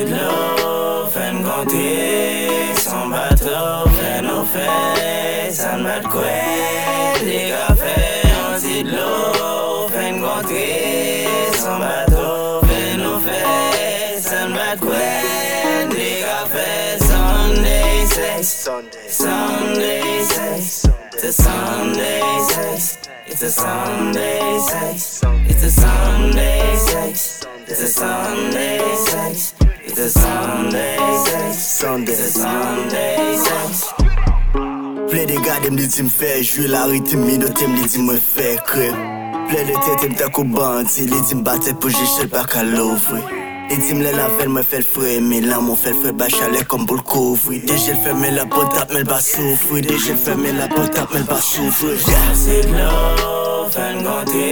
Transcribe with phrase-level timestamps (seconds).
[0.00, 6.22] de l'eau, fait une contrée, son bateau, fait nos faits, ça ne m'a de quoi,
[7.20, 11.26] cafés, on c'est de l'eau, fait une contrée,
[11.56, 14.92] son bateau, fait nos faits, ça ne m'a de quoi,
[15.90, 18.68] cafés, Sunday sex,
[19.08, 20.22] Sunday.
[20.22, 27.42] Sex, it's a Sunday sex, it's a Sunday sex, it's a Sunday sex.
[27.72, 29.61] It's a Sunday sex.
[29.94, 30.96] It's a Sunday,
[31.52, 33.36] Sunday, Sunday,
[35.10, 38.00] Ple de gade m li di m fè jwi la ritim minote m li di
[38.00, 38.96] m fè krep
[39.50, 41.04] Ple de tete m tako banti.
[41.12, 43.20] Li di m batè pou jèchèl pa kalovre
[43.68, 45.18] Li di m lè la fèl m fèl fre.
[45.20, 48.96] Mi la m fèl fre ba chalè kom pou l'kovri Dejèl fè mè la potap
[48.96, 49.84] mè l'ba soufri.
[49.84, 52.00] Dejèl fè mè la potap mè l'ba soufri.
[52.08, 54.48] Jase glò fèl gante,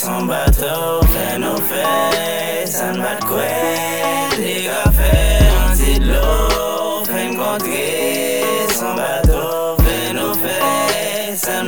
[0.00, 1.84] san bato fèl nou fè,
[2.64, 3.67] san bat kwe.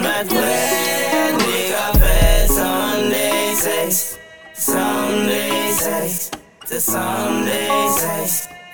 [0.03, 3.55] Les cafés, Sunday
[4.55, 5.61] Sunday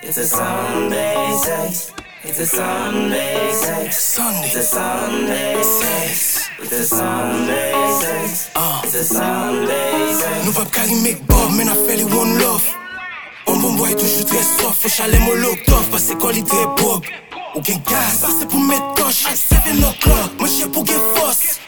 [0.03, 1.15] it's a Sunday
[2.23, 3.35] it's a Sunday.
[3.43, 5.63] It's Sunday Sunday
[6.83, 7.73] Sunday
[12.03, 12.63] one love
[13.47, 16.43] On bon boy toujou tre soft, fè chale molok tof Pase kon li
[18.39, 20.31] c'est pour mes toches, like 7 o'clock.
[20.39, 21.59] Moi j'ai pour get force.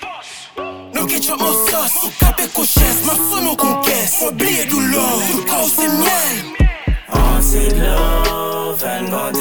[0.93, 2.03] Non sauce.
[2.03, 4.67] Mon capé cochesse, ma femme en conquête.
[4.69, 6.69] Douleur, tout cas c'est miel.
[7.11, 9.31] Antique love, elle m'en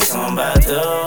[0.00, 1.05] son bateau.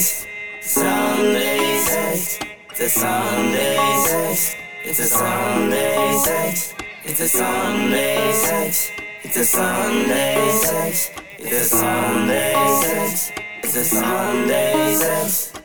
[0.00, 4.54] Sunday sex, Sunday sex, it's a Sunday sex,
[4.84, 8.90] it's a Sunday sex, it's a Sunday sex.
[9.24, 11.10] It's a Sunday sex.
[11.38, 13.32] It's a Sunday sex.
[13.64, 15.57] It's a Sunday sex.